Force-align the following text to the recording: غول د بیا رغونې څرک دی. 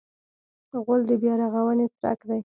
غول 0.83 1.01
د 1.09 1.11
بیا 1.21 1.33
رغونې 1.41 1.85
څرک 1.99 2.19
دی. 2.29 2.39